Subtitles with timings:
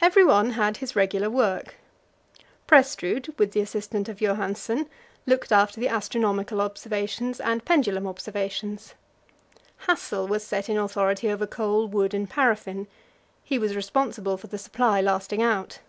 [0.00, 1.74] Everyone had his regular work.
[2.68, 4.88] Prestrud, with the assistance of Johansen,
[5.26, 8.94] looked after the astronomical observations and the pendulum observations.
[9.88, 12.86] Hassel was set in authority over coal, wood, and paraffin;
[13.42, 15.80] he was responsible for the supply lasting out.